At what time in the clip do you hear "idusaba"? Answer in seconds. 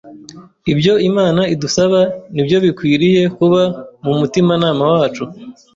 1.53-1.99